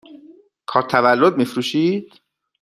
[0.65, 2.13] کارت تولد می فروشید؟